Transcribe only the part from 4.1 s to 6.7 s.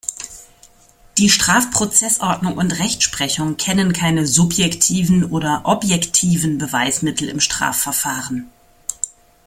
„subjektiven“ oder „objektiven“